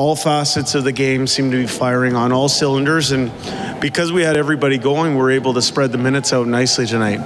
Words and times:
all 0.00 0.16
facets 0.16 0.74
of 0.74 0.82
the 0.82 0.92
game 0.92 1.26
seemed 1.26 1.52
to 1.52 1.58
be 1.58 1.66
firing 1.66 2.16
on 2.16 2.32
all 2.32 2.48
cylinders, 2.48 3.10
and 3.10 3.30
because 3.82 4.10
we 4.10 4.22
had 4.22 4.34
everybody 4.34 4.78
going, 4.78 5.14
we 5.14 5.20
are 5.20 5.30
able 5.30 5.52
to 5.52 5.60
spread 5.60 5.92
the 5.92 5.98
minutes 5.98 6.32
out 6.32 6.46
nicely 6.46 6.86
tonight. 6.86 7.18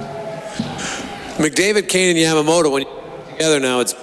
McDavid, 1.37 1.87
Kane, 1.87 2.17
and 2.17 2.17
Yamamoto, 2.17 2.69
when 2.69 2.85
together 3.31 3.61
now, 3.61 3.79
it's 3.79 3.95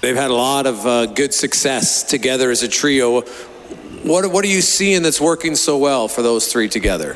they've 0.00 0.16
had 0.16 0.30
a 0.30 0.34
lot 0.34 0.66
of 0.66 0.86
uh, 0.86 1.04
good 1.04 1.34
success 1.34 2.02
together 2.02 2.50
as 2.50 2.62
a 2.62 2.68
trio. 2.68 3.20
What, 3.20 4.32
what 4.32 4.42
are 4.42 4.48
you 4.48 4.62
seeing 4.62 5.02
that's 5.02 5.20
working 5.20 5.54
so 5.54 5.76
well 5.76 6.08
for 6.08 6.22
those 6.22 6.50
three 6.50 6.70
together? 6.70 7.14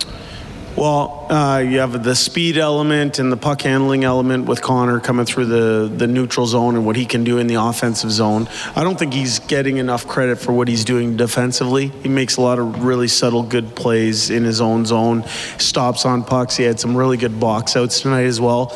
Well, 0.79 1.26
uh, 1.29 1.58
you 1.58 1.80
have 1.80 2.04
the 2.04 2.14
speed 2.14 2.56
element 2.56 3.18
and 3.18 3.32
the 3.32 3.36
puck 3.36 3.62
handling 3.62 4.04
element 4.04 4.46
with 4.46 4.62
Connor 4.62 5.00
coming 5.00 5.27
through 5.27 5.46
the, 5.46 5.92
the 5.92 6.06
neutral 6.06 6.46
zone 6.46 6.77
and 6.77 6.86
what 6.86 6.95
he 6.95 7.04
can 7.04 7.24
do 7.24 7.38
in 7.38 7.48
the 7.48 7.56
offensive 7.56 8.12
zone. 8.12 8.48
I 8.77 8.84
don't 8.84 8.96
think 8.96 9.12
he's 9.12 9.41
getting 9.41 9.78
enough 9.78 10.06
credit 10.06 10.38
for 10.38 10.52
what 10.52 10.68
he's 10.68 10.84
doing 10.84 11.16
defensively. 11.16 11.88
He 11.88 12.09
makes 12.09 12.36
a 12.36 12.42
lot 12.42 12.60
of 12.60 12.84
really 12.84 13.09
subtle, 13.09 13.42
good 13.42 13.74
plays 13.74 14.30
in 14.30 14.45
his 14.45 14.60
own 14.60 14.86
zone, 14.86 15.24
stops 15.59 16.05
on 16.05 16.22
pucks. 16.22 16.56
He 16.56 16.62
had 16.62 16.78
some 16.78 16.97
really 16.97 17.16
good 17.16 17.41
box 17.41 17.74
outs 17.74 18.02
tonight 18.02 18.27
as 18.27 18.41
well. 18.41 18.72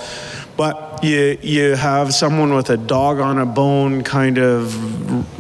But 0.57 0.92
you 1.03 1.37
you 1.43 1.75
have 1.75 2.15
someone 2.15 2.55
with 2.55 2.71
a 2.71 2.77
dog 2.77 3.19
on 3.19 3.39
a 3.39 3.47
bone 3.47 4.05
kind 4.05 4.39
of 4.39 4.75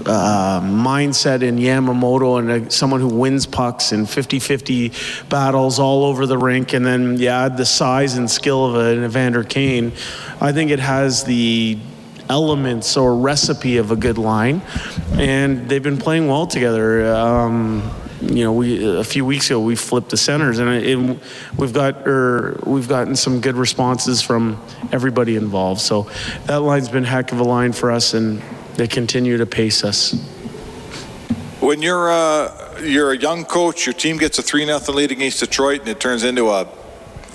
uh, 0.09 0.61
mindset 0.61 1.43
in 1.43 1.57
Yamamoto 1.57 2.39
and 2.39 2.66
a, 2.66 2.70
someone 2.70 3.01
who 3.01 3.09
wins 3.09 3.47
pucks 3.47 3.93
in 3.93 4.05
50-50 4.05 5.29
battles 5.29 5.79
all 5.79 6.05
over 6.05 6.27
the 6.27 6.37
rink, 6.37 6.73
and 6.73 6.84
then 6.84 7.17
you 7.17 7.29
add 7.29 7.56
the 7.56 7.65
size 7.65 8.17
and 8.17 8.30
skill 8.30 8.67
of 8.67 8.75
an 8.75 9.05
Evander 9.05 9.45
Kane. 9.45 9.93
I 10.41 10.53
think 10.53 10.70
it 10.70 10.80
has 10.80 11.25
the 11.25 11.79
elements 12.29 12.97
or 12.97 13.17
recipe 13.17 13.77
of 13.77 13.91
a 13.91 13.97
good 13.97 14.19
line, 14.19 14.62
and 15.12 15.69
they've 15.69 15.83
been 15.83 15.98
playing 15.98 16.27
well 16.27 16.47
together. 16.47 17.15
Um, 17.15 17.89
you 18.23 18.45
know, 18.45 18.53
we 18.53 18.85
a 18.85 19.05
few 19.05 19.25
weeks 19.25 19.47
ago 19.47 19.61
we 19.61 19.75
flipped 19.75 20.11
the 20.11 20.17
centers, 20.17 20.59
and 20.59 20.70
it, 20.70 20.87
it, 20.87 21.19
we've 21.56 21.73
got 21.73 22.06
or 22.06 22.59
we've 22.65 22.89
gotten 22.89 23.17
some 23.17 23.41
good 23.41 23.56
responses 23.56 24.23
from 24.23 24.62
everybody 24.92 25.37
involved. 25.37 25.81
So 25.81 26.09
that 26.47 26.61
line's 26.61 26.89
been 26.89 27.05
a 27.05 27.09
heck 27.09 27.33
of 27.33 27.41
a 27.41 27.45
line 27.45 27.73
for 27.73 27.91
us, 27.91 28.15
and 28.15 28.41
they 28.75 28.87
continue 28.87 29.39
to 29.39 29.47
pace 29.47 29.83
us. 29.83 30.12
When 31.61 31.83
you're 31.83 32.11
uh, 32.11 32.81
you're 32.81 33.12
a 33.12 33.19
young 33.19 33.45
coach, 33.45 33.87
your 33.87 33.93
team 33.93 34.19
gets 34.19 34.39
a 34.39 34.43
three 34.43 34.65
nothing 34.65 34.95
lead 34.95 35.11
against 35.11 35.41
Detroit, 35.41 35.81
and 35.81 35.89
it 35.89 35.98
turns 35.98 36.23
into 36.23 36.48
a 36.50 36.69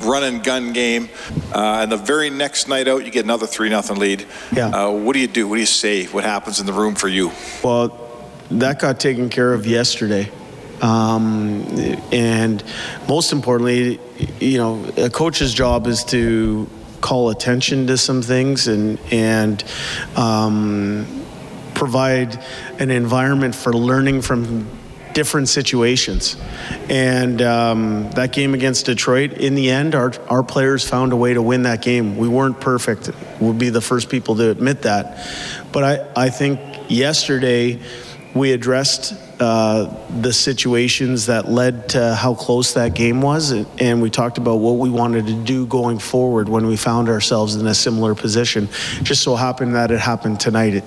run 0.04 0.24
and 0.24 0.44
gun 0.44 0.74
game. 0.74 1.10
Uh, 1.54 1.80
and 1.82 1.92
the 1.92 1.98
very 1.98 2.30
next 2.30 2.68
night 2.68 2.88
out, 2.88 3.04
you 3.04 3.12
get 3.12 3.26
another 3.26 3.48
three 3.48 3.70
nothing 3.70 3.98
lead. 3.98 4.26
Yeah. 4.54 4.68
Uh, 4.68 4.92
what 4.92 5.14
do 5.14 5.20
you 5.20 5.28
do? 5.28 5.48
What 5.48 5.56
do 5.56 5.62
you 5.62 5.66
say? 5.66 6.06
What 6.06 6.24
happens 6.24 6.60
in 6.60 6.66
the 6.66 6.74
room 6.74 6.96
for 6.96 7.08
you? 7.08 7.32
Well, 7.64 8.06
that 8.52 8.80
got 8.80 9.00
taken 9.00 9.30
care 9.30 9.54
of 9.54 9.66
yesterday. 9.66 10.32
Um, 10.82 11.64
and 12.12 12.64
most 13.08 13.32
importantly, 13.32 14.00
you 14.40 14.58
know, 14.58 14.86
a 14.98 15.10
coach's 15.10 15.54
job 15.54 15.88
is 15.88 16.04
to 16.06 16.70
call 17.02 17.30
attention 17.30 17.88
to 17.88 17.98
some 17.98 18.22
things 18.22 18.68
and 18.68 19.00
and 19.12 19.64
um, 20.16 21.06
provide 21.74 22.44
an 22.80 22.90
environment 22.90 23.54
for 23.54 23.74
learning 23.74 24.22
from 24.22 24.68
different 25.14 25.50
situations. 25.50 26.38
And 26.90 27.42
um, 27.42 28.12
that 28.12 28.32
game 28.34 28.54
against 28.54 28.86
Detroit, 28.86 29.34
in 29.34 29.56
the 29.56 29.72
end, 29.72 29.96
our, 29.96 30.14
our 30.30 30.44
players 30.44 30.88
found 30.88 31.12
a 31.12 31.16
way 31.16 31.34
to 31.34 31.42
win 31.42 31.64
that 31.64 31.82
game. 31.82 32.18
We 32.18 32.28
weren't 32.28 32.62
perfect. 32.62 33.10
We'll 33.40 33.54
be 33.54 33.70
the 33.70 33.82
first 33.82 34.10
people 34.10 34.36
to 34.36 34.52
admit 34.52 34.84
that. 34.84 35.28
But 35.72 35.84
I, 35.84 36.26
I 36.26 36.30
think 36.30 36.60
yesterday 36.88 37.80
we 38.38 38.52
addressed 38.52 39.14
uh, 39.40 39.96
the 40.22 40.34
situations 40.34 41.28
that 41.28 41.48
led 41.48 41.90
to 41.90 42.16
how 42.16 42.34
close 42.34 42.74
that 42.74 42.96
game 42.96 43.22
was, 43.22 43.52
and 43.52 44.02
we 44.02 44.10
talked 44.10 44.38
about 44.40 44.56
what 44.56 44.78
we 44.78 44.90
wanted 44.90 45.28
to 45.28 45.44
do 45.44 45.68
going 45.68 46.00
forward 46.00 46.50
when 46.50 46.66
we 46.66 46.76
found 46.76 47.08
ourselves 47.08 47.56
in 47.56 47.68
a 47.68 47.74
similar 47.76 48.16
position. 48.16 48.68
Just 49.04 49.22
so 49.22 49.36
happened 49.36 49.76
that 49.76 49.92
it 49.92 50.00
happened 50.00 50.40
tonight, 50.40 50.84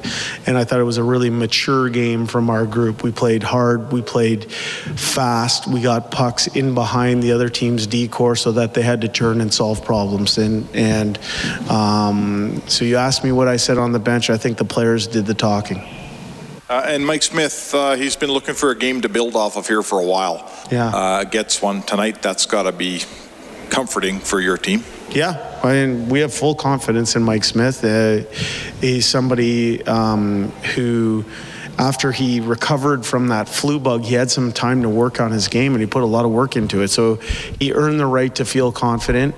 and 0.46 0.58
I 0.58 0.64
thought 0.64 0.80
it 0.80 0.84
was 0.84 0.98
a 0.98 1.04
really 1.04 1.30
mature 1.30 1.88
game 1.88 2.26
from 2.26 2.50
our 2.50 2.66
group. 2.66 3.04
We 3.04 3.12
played 3.12 3.44
hard, 3.44 3.92
we 3.92 4.02
played 4.02 4.50
fast, 4.50 5.68
we 5.68 5.80
got 5.80 6.10
pucks 6.10 6.48
in 6.48 6.74
behind 6.74 7.22
the 7.22 7.32
other 7.32 7.48
team's 7.48 7.86
D-core 7.86 8.34
so 8.34 8.52
that 8.52 8.74
they 8.74 8.82
had 8.82 9.02
to 9.02 9.08
turn 9.08 9.40
and 9.40 9.54
solve 9.54 9.84
problems. 9.84 10.38
And 10.38 10.68
and 10.74 11.18
um, 11.70 12.62
so 12.66 12.84
you 12.84 12.96
asked 12.96 13.22
me 13.22 13.30
what 13.30 13.46
I 13.46 13.56
said 13.56 13.78
on 13.78 13.92
the 13.92 14.00
bench. 14.00 14.28
I 14.28 14.38
think 14.38 14.58
the 14.58 14.64
players 14.64 15.06
did 15.06 15.26
the 15.26 15.34
talking. 15.34 15.99
Uh, 16.70 16.84
and 16.86 17.04
Mike 17.04 17.24
Smith, 17.24 17.74
uh, 17.74 17.96
he's 17.96 18.14
been 18.14 18.30
looking 18.30 18.54
for 18.54 18.70
a 18.70 18.78
game 18.78 19.00
to 19.00 19.08
build 19.08 19.34
off 19.34 19.56
of 19.56 19.66
here 19.66 19.82
for 19.82 19.98
a 19.98 20.04
while. 20.04 20.48
Yeah. 20.70 20.86
Uh, 20.86 21.24
gets 21.24 21.60
one 21.60 21.82
tonight. 21.82 22.22
That's 22.22 22.46
got 22.46 22.62
to 22.62 22.70
be 22.70 23.02
comforting 23.70 24.20
for 24.20 24.40
your 24.40 24.56
team. 24.56 24.84
Yeah, 25.10 25.58
I 25.64 25.72
mean, 25.72 26.08
we 26.08 26.20
have 26.20 26.32
full 26.32 26.54
confidence 26.54 27.16
in 27.16 27.24
Mike 27.24 27.42
Smith. 27.42 27.84
Uh, 27.84 28.18
he's 28.80 29.04
somebody 29.04 29.84
um, 29.84 30.50
who, 30.76 31.24
after 31.80 32.12
he 32.12 32.40
recovered 32.40 33.06
from 33.06 33.28
that 33.28 33.48
flu 33.48 33.80
bug, 33.80 34.04
he 34.04 34.14
had 34.14 34.30
some 34.30 34.52
time 34.52 34.82
to 34.82 34.88
work 34.90 35.18
on 35.18 35.32
his 35.32 35.48
game 35.48 35.72
and 35.72 35.80
he 35.80 35.86
put 35.86 36.02
a 36.02 36.06
lot 36.06 36.26
of 36.26 36.30
work 36.30 36.54
into 36.54 36.82
it. 36.82 36.88
So 36.88 37.14
he 37.58 37.72
earned 37.72 37.98
the 37.98 38.04
right 38.04 38.34
to 38.34 38.44
feel 38.44 38.70
confident. 38.70 39.34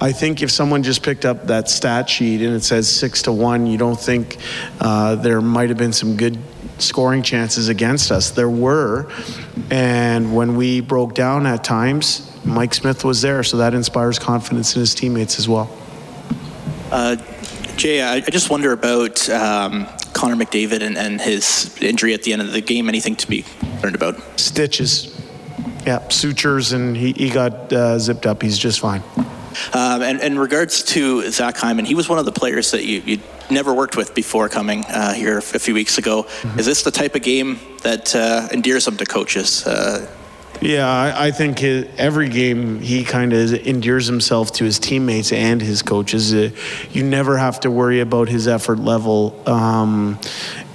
I 0.00 0.10
think 0.10 0.42
if 0.42 0.50
someone 0.50 0.82
just 0.82 1.04
picked 1.04 1.24
up 1.24 1.46
that 1.46 1.70
stat 1.70 2.10
sheet 2.10 2.42
and 2.42 2.52
it 2.52 2.64
says 2.64 2.90
six 2.90 3.22
to 3.22 3.32
one, 3.32 3.68
you 3.68 3.78
don't 3.78 3.98
think 3.98 4.38
uh, 4.80 5.14
there 5.14 5.40
might 5.40 5.68
have 5.68 5.78
been 5.78 5.92
some 5.92 6.16
good 6.16 6.36
scoring 6.78 7.22
chances 7.22 7.68
against 7.68 8.10
us. 8.10 8.32
There 8.32 8.50
were, 8.50 9.08
and 9.70 10.34
when 10.34 10.56
we 10.56 10.80
broke 10.80 11.14
down 11.14 11.46
at 11.46 11.62
times, 11.62 12.28
Mike 12.44 12.74
Smith 12.74 13.04
was 13.04 13.22
there, 13.22 13.44
so 13.44 13.58
that 13.58 13.72
inspires 13.72 14.18
confidence 14.18 14.74
in 14.74 14.80
his 14.80 14.96
teammates 14.96 15.38
as 15.38 15.48
well. 15.48 15.70
Uh, 16.90 17.14
Jay, 17.76 18.02
I, 18.02 18.18
just 18.18 18.50
wonder 18.50 18.72
about 18.72 19.28
um, 19.30 19.86
Connor 20.14 20.36
McDavid 20.36 20.80
and, 20.80 20.96
and, 20.96 21.20
his 21.20 21.76
injury 21.82 22.14
at 22.14 22.22
the 22.22 22.32
end 22.32 22.40
of 22.40 22.52
the 22.52 22.60
game. 22.60 22.88
Anything 22.88 23.16
to 23.16 23.28
be 23.28 23.44
learned 23.82 23.94
about? 23.94 24.16
Stitches. 24.40 25.10
Yeah, 25.84 26.08
sutures, 26.08 26.72
and 26.72 26.96
he, 26.96 27.12
he 27.12 27.28
got 27.28 27.72
uh, 27.72 27.98
zipped 27.98 28.24
up. 28.24 28.40
He's 28.40 28.58
just 28.58 28.80
fine. 28.80 29.02
Um, 29.72 30.02
and 30.02 30.20
in 30.20 30.38
regards 30.38 30.82
to 30.84 31.30
Zach 31.30 31.56
Hyman, 31.56 31.84
he 31.84 31.94
was 31.94 32.08
one 32.08 32.18
of 32.18 32.24
the 32.24 32.32
players 32.32 32.70
that 32.70 32.84
you, 32.84 33.02
you 33.04 33.20
never 33.50 33.72
worked 33.72 33.96
with 33.96 34.14
before 34.14 34.48
coming 34.48 34.84
uh, 34.86 35.12
here 35.12 35.38
a 35.38 35.42
few 35.42 35.74
weeks 35.74 35.98
ago. 35.98 36.24
Mm-hmm. 36.24 36.58
Is 36.58 36.66
this 36.66 36.82
the 36.82 36.90
type 36.90 37.14
of 37.14 37.22
game 37.22 37.58
that 37.82 38.14
uh, 38.14 38.48
endears 38.50 38.86
him 38.86 38.96
to 38.96 39.04
coaches? 39.04 39.66
Uh, 39.66 40.10
yeah, 40.64 40.88
I, 40.88 41.26
I 41.26 41.30
think 41.30 41.58
his, 41.58 41.86
every 41.98 42.30
game 42.30 42.80
he 42.80 43.04
kind 43.04 43.34
of 43.34 43.52
endears 43.66 44.06
himself 44.06 44.50
to 44.54 44.64
his 44.64 44.78
teammates 44.78 45.30
and 45.30 45.60
his 45.60 45.82
coaches. 45.82 46.32
Uh, 46.32 46.50
you 46.90 47.04
never 47.04 47.36
have 47.36 47.60
to 47.60 47.70
worry 47.70 48.00
about 48.00 48.28
his 48.28 48.48
effort 48.48 48.78
level. 48.78 49.42
Um, 49.46 50.18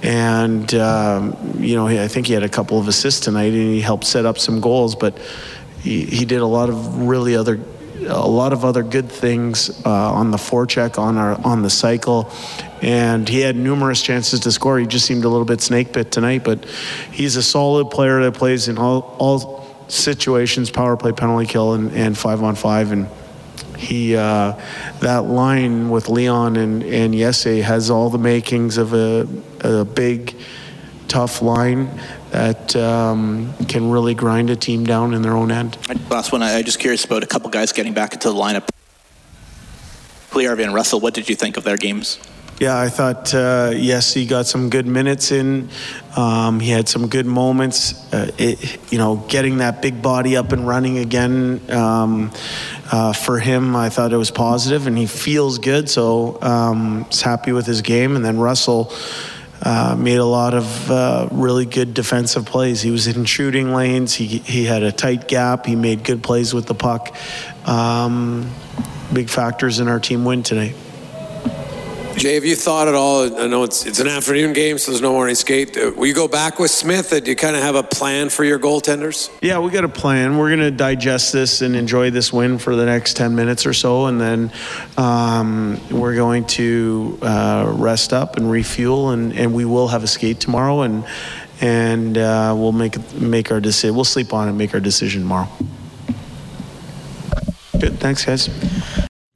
and, 0.02 0.72
um, 0.74 1.36
you 1.58 1.74
know, 1.74 1.88
I 1.88 2.06
think 2.06 2.28
he 2.28 2.34
had 2.34 2.44
a 2.44 2.48
couple 2.48 2.78
of 2.78 2.86
assists 2.86 3.20
tonight 3.20 3.52
and 3.52 3.74
he 3.74 3.80
helped 3.80 4.04
set 4.04 4.26
up 4.26 4.38
some 4.38 4.60
goals, 4.60 4.94
but 4.94 5.18
he, 5.82 6.04
he 6.04 6.24
did 6.24 6.40
a 6.40 6.46
lot 6.46 6.68
of 6.68 7.08
really 7.08 7.34
other 7.34 7.58
a 8.06 8.28
lot 8.28 8.54
of 8.54 8.64
other 8.64 8.82
good 8.82 9.10
things 9.10 9.84
uh, 9.84 9.90
on 9.90 10.30
the 10.30 10.38
forecheck, 10.38 10.98
on 10.98 11.18
our 11.18 11.38
on 11.44 11.60
the 11.60 11.68
cycle, 11.68 12.32
and 12.80 13.28
he 13.28 13.40
had 13.40 13.56
numerous 13.56 14.00
chances 14.00 14.40
to 14.40 14.52
score. 14.52 14.78
He 14.78 14.86
just 14.86 15.04
seemed 15.04 15.24
a 15.24 15.28
little 15.28 15.44
bit 15.44 15.60
snake 15.60 15.92
bit 15.92 16.10
tonight, 16.10 16.42
but 16.42 16.64
he's 17.12 17.36
a 17.36 17.42
solid 17.42 17.90
player 17.90 18.22
that 18.22 18.32
plays 18.32 18.68
in 18.68 18.78
all 18.78 19.16
all 19.18 19.69
situations, 19.90 20.70
power 20.70 20.96
play, 20.96 21.12
penalty 21.12 21.46
kill, 21.46 21.74
and, 21.74 21.92
and 21.92 22.16
five 22.16 22.42
on 22.42 22.54
five, 22.54 22.92
and 22.92 23.08
he 23.76 24.16
uh, 24.16 24.60
that 25.00 25.24
line 25.24 25.90
with 25.90 26.08
Leon 26.08 26.56
and 26.56 26.82
and 26.82 27.14
Jesse 27.14 27.62
has 27.62 27.90
all 27.90 28.10
the 28.10 28.18
makings 28.18 28.76
of 28.76 28.92
a, 28.92 29.26
a 29.60 29.84
big, 29.84 30.36
tough 31.08 31.42
line 31.42 31.88
that 32.30 32.76
um, 32.76 33.52
can 33.68 33.90
really 33.90 34.14
grind 34.14 34.50
a 34.50 34.56
team 34.56 34.84
down 34.84 35.14
in 35.14 35.22
their 35.22 35.32
own 35.32 35.50
end. 35.50 35.76
Last 36.10 36.30
one, 36.30 36.42
I'm 36.42 36.64
just 36.64 36.78
curious 36.78 37.04
about 37.04 37.24
a 37.24 37.26
couple 37.26 37.50
guys 37.50 37.72
getting 37.72 37.94
back 37.94 38.12
into 38.12 38.28
the 38.28 38.34
lineup. 38.34 38.68
Puljujarvi 40.30 40.62
and 40.62 40.74
Russell, 40.74 41.00
what 41.00 41.12
did 41.12 41.28
you 41.28 41.34
think 41.34 41.56
of 41.56 41.64
their 41.64 41.76
games? 41.76 42.20
Yeah, 42.60 42.78
I 42.78 42.90
thought 42.90 43.32
uh, 43.32 43.72
Jesse 43.72 44.26
got 44.26 44.44
some 44.44 44.68
good 44.68 44.86
minutes 44.86 45.32
in. 45.32 45.70
Um, 46.14 46.60
he 46.60 46.68
had 46.68 46.90
some 46.90 47.08
good 47.08 47.24
moments. 47.24 47.94
Uh, 48.12 48.30
it, 48.36 48.92
you 48.92 48.98
know, 48.98 49.16
getting 49.28 49.56
that 49.58 49.80
big 49.80 50.02
body 50.02 50.36
up 50.36 50.52
and 50.52 50.68
running 50.68 50.98
again 50.98 51.62
um, 51.70 52.30
uh, 52.92 53.14
for 53.14 53.38
him, 53.38 53.74
I 53.74 53.88
thought 53.88 54.12
it 54.12 54.18
was 54.18 54.30
positive, 54.30 54.86
and 54.86 54.98
he 54.98 55.06
feels 55.06 55.58
good. 55.58 55.88
So 55.88 56.38
um, 56.42 57.06
he's 57.06 57.22
happy 57.22 57.52
with 57.52 57.64
his 57.64 57.80
game. 57.80 58.14
And 58.14 58.22
then 58.22 58.38
Russell 58.38 58.92
uh, 59.62 59.96
made 59.98 60.18
a 60.18 60.26
lot 60.26 60.52
of 60.52 60.90
uh, 60.90 61.28
really 61.30 61.64
good 61.64 61.94
defensive 61.94 62.44
plays. 62.44 62.82
He 62.82 62.90
was 62.90 63.06
in 63.06 63.24
shooting 63.24 63.72
lanes. 63.72 64.12
He 64.12 64.26
he 64.26 64.64
had 64.64 64.82
a 64.82 64.92
tight 64.92 65.28
gap. 65.28 65.64
He 65.64 65.76
made 65.76 66.04
good 66.04 66.22
plays 66.22 66.52
with 66.52 66.66
the 66.66 66.74
puck. 66.74 67.16
Um, 67.66 68.50
big 69.14 69.30
factors 69.30 69.80
in 69.80 69.88
our 69.88 69.98
team 69.98 70.26
win 70.26 70.42
today. 70.42 70.74
Jay, 72.16 72.34
have 72.34 72.44
you 72.44 72.56
thought 72.56 72.86
at 72.88 72.94
all? 72.94 73.40
I 73.40 73.46
know 73.46 73.62
it's 73.62 73.86
it's 73.86 73.98
an 73.98 74.08
afternoon 74.08 74.52
game, 74.52 74.76
so 74.78 74.90
there's 74.90 75.00
no 75.00 75.12
morning 75.12 75.34
skate. 75.34 75.76
Uh, 75.76 75.92
will 75.96 76.06
you 76.06 76.12
go 76.14 76.28
back 76.28 76.58
with 76.58 76.70
Smith? 76.70 77.12
Uh, 77.12 77.20
do 77.20 77.30
you 77.30 77.36
kind 77.36 77.56
of 77.56 77.62
have 77.62 77.76
a 77.76 77.82
plan 77.82 78.28
for 78.28 78.44
your 78.44 78.58
goaltenders? 78.58 79.30
Yeah, 79.40 79.58
we 79.60 79.70
got 79.70 79.84
a 79.84 79.88
plan. 79.88 80.36
We're 80.36 80.48
going 80.48 80.60
to 80.60 80.70
digest 80.70 81.32
this 81.32 81.62
and 81.62 81.74
enjoy 81.74 82.10
this 82.10 82.32
win 82.32 82.58
for 82.58 82.76
the 82.76 82.84
next 82.84 83.16
10 83.16 83.34
minutes 83.34 83.64
or 83.64 83.72
so, 83.72 84.06
and 84.06 84.20
then 84.20 84.52
um, 84.98 85.80
we're 85.90 86.14
going 86.16 86.44
to 86.46 87.18
uh, 87.22 87.72
rest 87.78 88.12
up 88.12 88.36
and 88.36 88.50
refuel, 88.50 89.10
and, 89.10 89.32
and 89.32 89.54
we 89.54 89.64
will 89.64 89.88
have 89.88 90.04
a 90.04 90.08
skate 90.08 90.40
tomorrow, 90.40 90.82
and 90.82 91.04
and 91.62 92.18
uh, 92.18 92.54
we'll 92.56 92.72
make 92.72 93.12
make 93.14 93.50
our 93.50 93.60
decision. 93.60 93.94
We'll 93.94 94.04
sleep 94.04 94.34
on 94.34 94.46
it 94.46 94.50
and 94.50 94.58
make 94.58 94.74
our 94.74 94.80
decision 94.80 95.22
tomorrow. 95.22 95.48
Good. 97.78 97.98
Thanks, 97.98 98.24
guys. 98.26 98.48